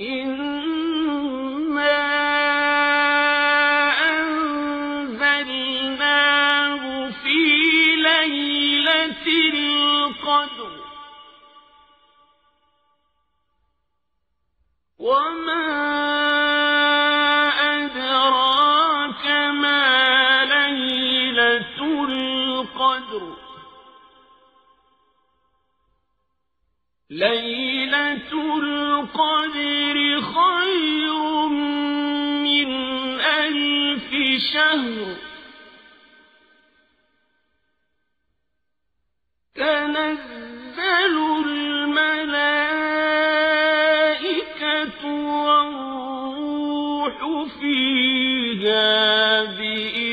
إن 0.00 0.47
ليلة 27.10 28.32
القدر 28.58 30.20
خير 30.20 31.48
من 32.44 32.70
ألف 33.20 34.10
شهر. 34.52 35.16
تنزل 39.54 41.16
الملائكة 41.46 42.24
والروح 45.44 47.16
فيها 47.60 49.44
بإذن 49.44 50.07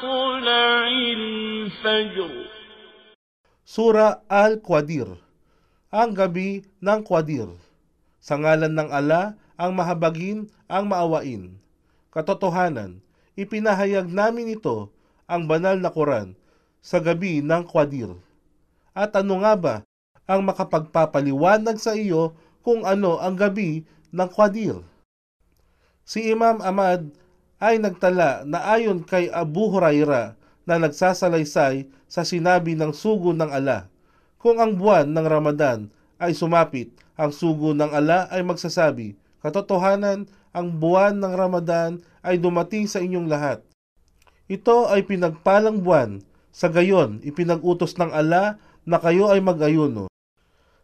مطلع 0.00 0.88
الفجر 0.88 2.32
Sura 3.66 4.24
Al-Qadir 4.24 5.04
Ang 5.92 6.16
gabi 6.16 6.64
ng 6.80 7.00
Qadir 7.04 7.52
Sa 8.24 8.40
ngalan 8.40 8.72
ng 8.72 8.88
ala, 8.88 9.36
ang 9.60 9.76
mahabagin, 9.76 10.48
ang 10.66 10.88
maawain. 10.88 11.60
Katotohanan, 12.08 13.04
ipinahayag 13.36 14.08
namin 14.08 14.56
ito, 14.56 14.88
ang 15.28 15.44
banal 15.44 15.76
na 15.76 15.92
Quran, 15.92 16.32
sa 16.80 16.98
gabi 16.98 17.44
ng 17.44 17.68
Qadir. 17.68 18.16
At 18.96 19.12
ano 19.14 19.44
nga 19.44 19.54
ba 19.60 19.74
ang 20.24 20.40
makapagpapaliwanag 20.42 21.76
sa 21.76 21.92
iyo 21.92 22.32
kung 22.64 22.82
ano 22.88 23.20
ang 23.20 23.36
gabi 23.36 23.84
ng 24.10 24.28
Qadir? 24.32 24.80
Si 26.02 26.32
Imam 26.32 26.64
Ahmad 26.64 27.12
ay 27.61 27.77
nagtala 27.77 28.41
na 28.49 28.65
ayon 28.73 29.05
kay 29.05 29.29
Abu 29.29 29.69
Huraira 29.69 30.33
na 30.65 30.81
nagsasalaysay 30.81 31.85
sa 32.09 32.25
sinabi 32.25 32.73
ng 32.73 32.89
sugo 32.89 33.31
ng 33.37 33.47
ala. 33.53 33.85
Kung 34.41 34.57
ang 34.57 34.73
buwan 34.73 35.13
ng 35.13 35.25
Ramadan 35.29 35.93
ay 36.17 36.33
sumapit, 36.33 36.89
ang 37.13 37.29
sugo 37.29 37.77
ng 37.77 37.93
ala 37.93 38.25
ay 38.33 38.41
magsasabi, 38.41 39.13
Katotohanan, 39.45 40.25
ang 40.51 40.67
buwan 40.81 41.21
ng 41.21 41.33
Ramadan 41.37 42.01
ay 42.25 42.41
dumating 42.41 42.89
sa 42.89 42.97
inyong 42.97 43.29
lahat. 43.29 43.61
Ito 44.49 44.89
ay 44.89 45.05
pinagpalang 45.05 45.85
buwan, 45.85 46.25
sa 46.51 46.67
gayon 46.67 47.23
ipinag-utos 47.23 47.95
ng 47.95 48.11
ala 48.11 48.59
na 48.83 48.97
kayo 48.99 49.31
ay 49.31 49.39
mag-ayuno. 49.39 50.11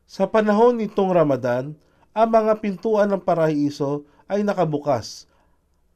Sa 0.07 0.23
panahon 0.29 0.79
nitong 0.79 1.11
Ramadan, 1.11 1.75
ang 2.15 2.29
mga 2.31 2.63
pintuan 2.63 3.11
ng 3.11 3.21
paraiso 3.21 4.07
ay 4.31 4.41
nakabukas. 4.47 5.27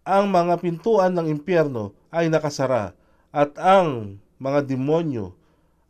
Ang 0.01 0.33
mga 0.33 0.57
pintuan 0.57 1.13
ng 1.13 1.29
impyerno 1.29 1.93
ay 2.09 2.25
nakasara 2.25 2.97
at 3.29 3.53
ang 3.61 4.17
mga 4.41 4.65
demonyo 4.65 5.37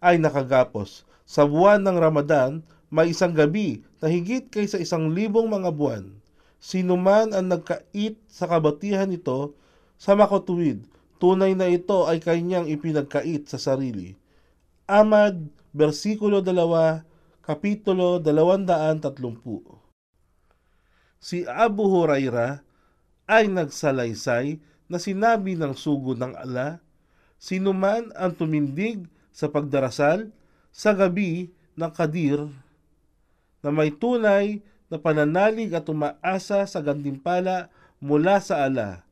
ay 0.03 0.19
nakagapos. 0.19 1.07
Sa 1.23 1.47
buwan 1.47 1.79
ng 1.79 1.95
Ramadan, 1.95 2.59
may 2.91 3.15
isang 3.15 3.31
gabi 3.31 3.79
na 4.03 4.11
higit 4.11 4.51
kaysa 4.51 4.83
isang 4.83 5.15
libong 5.15 5.47
mga 5.47 5.71
buwan. 5.71 6.11
Sino 6.59 6.99
man 6.99 7.31
ang 7.31 7.47
nagkait 7.47 8.19
sa 8.27 8.51
kabatihan 8.51 9.07
nito 9.07 9.55
sa 9.95 10.11
makatuwid, 10.11 10.83
tunay 11.15 11.55
na 11.55 11.71
ito 11.71 12.03
ay 12.03 12.19
kanyang 12.19 12.67
ipinagkait 12.67 13.47
sa 13.47 13.55
sarili. 13.55 14.19
Amad, 14.91 15.39
versikulo 15.71 16.43
2, 16.43 17.47
kapitulo 17.47 18.19
230. 18.19 19.79
Si 21.23 21.47
Abu 21.47 21.87
Huraira 21.87 22.59
ay 23.31 23.47
nagsalaysay 23.47 24.59
na 24.91 24.99
sinabi 24.99 25.55
ng 25.55 25.71
sugo 25.71 26.11
ng 26.19 26.35
ala, 26.35 26.83
sino 27.39 27.71
man 27.71 28.11
ang 28.19 28.35
tumindig 28.35 29.07
sa 29.31 29.47
pagdarasal 29.47 30.35
sa 30.75 30.91
gabi 30.91 31.55
ng 31.79 31.91
Kadir 31.95 32.51
na 33.63 33.71
may 33.71 33.87
tunay 33.87 34.59
na 34.91 34.99
pananalig 34.99 35.71
at 35.71 35.87
umaasa 35.87 36.67
sa 36.67 36.79
gantimpala 36.83 37.71
mula 38.03 38.43
sa 38.43 38.67
ala. 38.67 39.07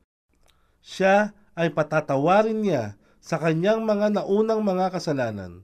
Siya 0.84 1.32
ay 1.56 1.72
patatawarin 1.72 2.60
niya 2.60 3.00
sa 3.24 3.40
kanyang 3.40 3.88
mga 3.88 4.20
naunang 4.20 4.60
mga 4.60 5.00
kasalanan. 5.00 5.64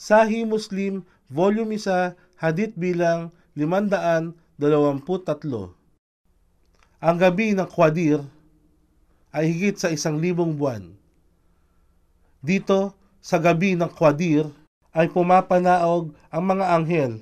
Sahih 0.00 0.48
Muslim, 0.48 1.04
Volume 1.28 1.76
1, 1.76 2.16
Hadith 2.40 2.72
bilang 2.80 3.28
523. 3.52 5.79
Ang 7.00 7.16
gabi 7.16 7.56
ng 7.56 7.64
Qadir 7.64 8.20
ay 9.32 9.48
higit 9.48 9.72
sa 9.80 9.88
isang 9.88 10.20
libong 10.20 10.52
buwan. 10.52 10.92
Dito, 12.44 12.92
sa 13.24 13.40
gabi 13.40 13.72
ng 13.72 13.88
Qadir, 13.88 14.52
ay 14.92 15.08
pumapanaog 15.08 16.12
ang 16.28 16.44
mga 16.44 16.66
anghel 16.76 17.12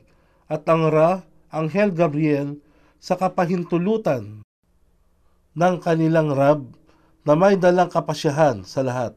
at 0.51 0.67
ang 0.67 0.91
Ra, 0.91 1.23
Anghel 1.55 1.95
Gabriel, 1.95 2.59
sa 2.99 3.15
kapahintulutan 3.15 4.43
ng 5.55 5.75
kanilang 5.79 6.35
Rab 6.35 6.75
na 7.23 7.39
may 7.39 7.55
dalang 7.55 7.87
kapasyahan 7.87 8.67
sa 8.67 8.83
lahat. 8.83 9.15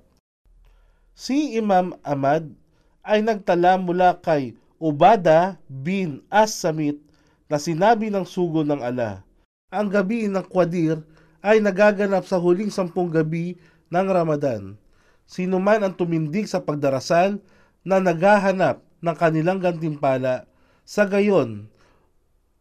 Si 1.17 1.57
Imam 1.57 1.97
Ahmad 2.05 2.53
ay 3.01 3.25
nagtala 3.25 3.81
mula 3.81 4.13
kay 4.21 4.53
Ubada 4.77 5.57
bin 5.65 6.21
As-Samit 6.29 7.01
na 7.49 7.57
sinabi 7.57 8.13
ng 8.13 8.29
sugo 8.29 8.61
ng 8.61 8.77
ala. 8.77 9.25
Ang 9.71 9.87
gabi 9.87 10.27
ng 10.27 10.43
Qadir 10.45 11.01
ay 11.41 11.63
nagaganap 11.63 12.27
sa 12.27 12.37
huling 12.37 12.69
sampung 12.69 13.07
gabi 13.07 13.55
ng 13.87 14.07
Ramadan. 14.11 14.75
Sino 15.23 15.57
man 15.63 15.81
ang 15.81 15.95
tumindig 15.95 16.45
sa 16.51 16.59
pagdarasal 16.59 17.39
na 17.81 17.97
naghahanap 18.03 18.83
ng 19.01 19.15
kanilang 19.15 19.63
gantimpala, 19.63 20.45
sa 20.85 21.07
gayon, 21.07 21.71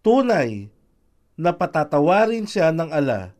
tunay 0.06 0.70
na 1.34 1.50
patatawarin 1.52 2.46
siya 2.46 2.70
ng 2.70 2.94
ala 2.94 3.34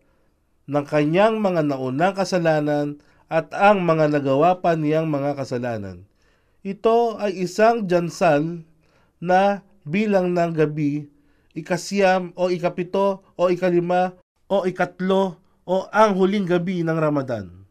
ng 0.71 0.87
kanyang 0.87 1.43
mga 1.43 1.67
naunang 1.67 2.15
kasalanan 2.15 3.03
at 3.27 3.51
ang 3.51 3.83
mga 3.83 4.07
nagawa 4.07 4.63
pa 4.63 4.79
niyang 4.79 5.11
mga 5.11 5.35
kasalanan. 5.35 6.07
Ito 6.63 7.19
ay 7.19 7.43
isang 7.43 7.91
jansal 7.91 8.63
na 9.19 9.67
bilang 9.83 10.31
ng 10.31 10.55
gabi, 10.55 11.11
ikasiyam 11.61 12.33
o 12.35 12.49
ikapito 12.49 13.23
o 13.37 13.53
ikalima 13.53 14.17
o 14.49 14.65
ikatlo 14.67 15.39
o 15.69 15.87
ang 15.95 16.17
huling 16.17 16.49
gabi 16.49 16.83
ng 16.83 16.99
Ramadan. 16.99 17.69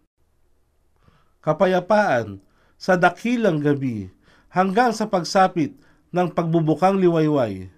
Kapayapaan 1.43 2.39
sa 2.79 2.95
dakilang 2.95 3.59
gabi 3.59 4.07
hanggang 4.53 4.95
sa 4.95 5.09
pagsapit 5.09 5.75
ng 6.15 6.31
pagbubukang 6.31 6.97
liwayway. 6.97 7.69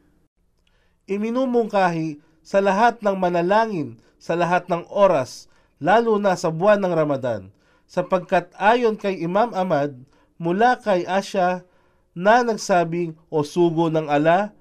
Iminumungkahi 1.09 2.21
sa 2.45 2.61
lahat 2.63 3.01
ng 3.01 3.17
manalangin 3.17 3.99
sa 4.21 4.37
lahat 4.37 4.69
ng 4.69 4.85
oras, 4.93 5.49
lalo 5.81 6.21
na 6.21 6.37
sa 6.37 6.53
buwan 6.53 6.77
ng 6.77 6.93
Ramadan, 6.93 7.49
sapagkat 7.89 8.53
ayon 8.53 8.93
kay 8.93 9.17
Imam 9.17 9.49
Ahmad, 9.57 9.97
mula 10.37 10.77
kay 10.77 11.01
Asya 11.09 11.65
na 12.13 12.45
nagsabing 12.45 13.17
o 13.33 13.41
sugo 13.41 13.89
ng 13.89 14.05
ala, 14.05 14.53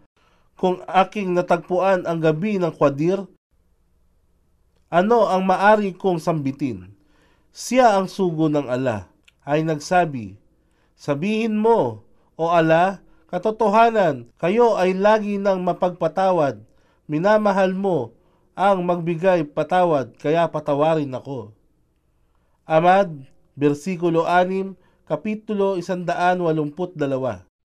kung 0.61 0.85
aking 0.85 1.33
natagpuan 1.33 2.05
ang 2.05 2.21
gabi 2.21 2.61
ng 2.61 2.69
Qadir, 2.77 3.25
ano 4.93 5.25
ang 5.25 5.49
maari 5.49 5.97
kong 5.97 6.21
sambitin? 6.21 6.93
Siya 7.49 7.97
ang 7.97 8.12
sugo 8.12 8.53
ng 8.53 8.69
ala, 8.69 9.09
ay 9.49 9.65
nagsabi, 9.65 10.37
Sabihin 11.01 11.57
mo, 11.57 12.05
o 12.37 12.53
ala, 12.53 13.01
katotohanan, 13.33 14.29
kayo 14.37 14.77
ay 14.77 14.93
lagi 14.93 15.41
nang 15.41 15.65
mapagpatawad, 15.65 16.61
minamahal 17.09 17.73
mo 17.73 18.12
ang 18.53 18.85
magbigay 18.85 19.49
patawad, 19.49 20.12
kaya 20.21 20.45
patawarin 20.45 21.17
ako. 21.17 21.57
Amad, 22.69 23.25
versikulo 23.57 24.29
6, 24.29 24.77
kapitulo 25.09 25.81
182. 25.81 27.50